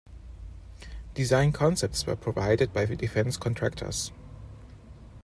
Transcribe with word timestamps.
Design 1.13 1.51
concepts 1.51 2.07
were 2.07 2.15
provided 2.15 2.73
by 2.73 2.85
defense 2.85 3.37
contractors. 3.37 4.11